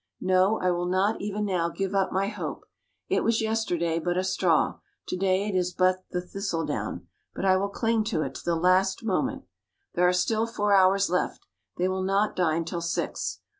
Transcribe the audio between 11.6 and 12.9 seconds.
they will not dine till